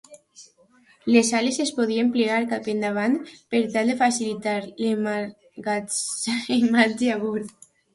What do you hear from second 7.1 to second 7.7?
a bord.